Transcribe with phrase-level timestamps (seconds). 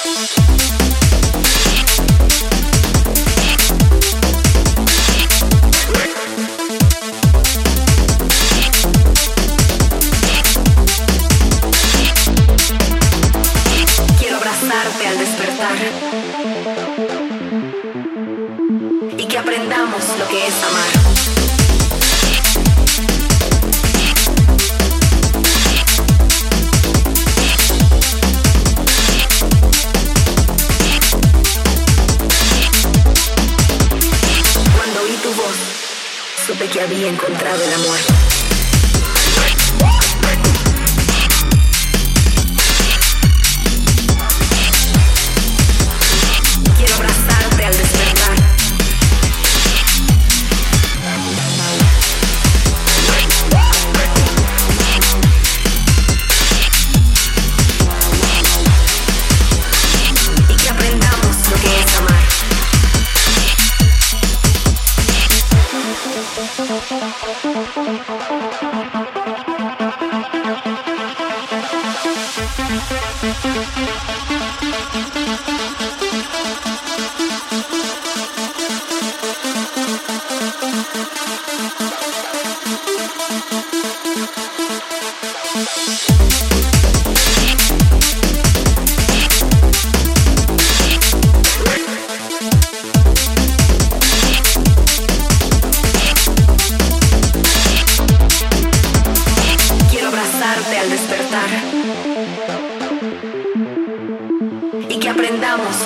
[0.00, 0.57] Thank
[19.16, 20.92] y que aprendamos lo que es amar.
[34.76, 35.56] Cuando oí tu voz,
[36.46, 38.37] supe que había encontrado el amor.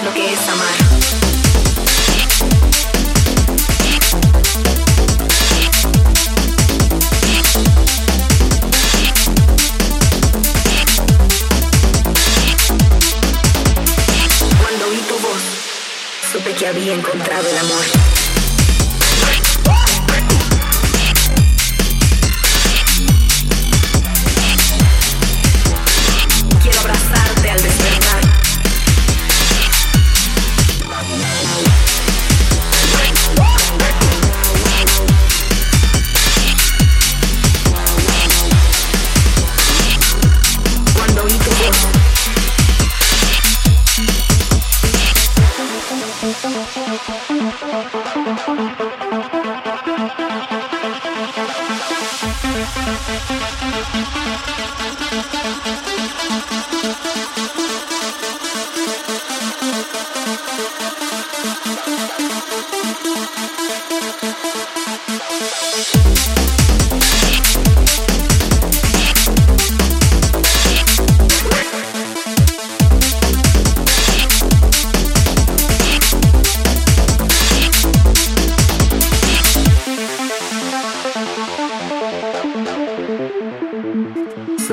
[0.00, 0.74] Lo que es amar.
[14.60, 15.42] Cuando oí tu voz,
[16.32, 18.11] supe que había encontrado el amor.
[46.64, 47.02] Thank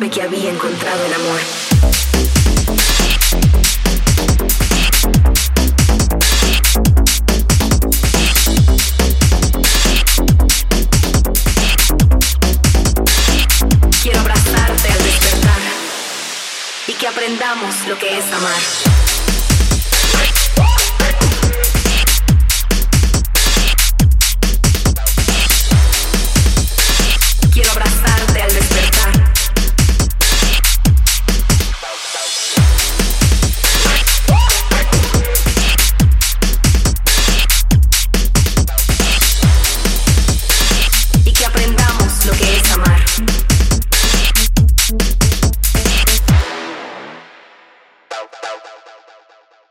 [0.00, 1.40] Que había encontrado el amor.
[14.02, 15.60] Quiero abrazarte al despertar
[16.88, 19.01] y que aprendamos lo que es amar.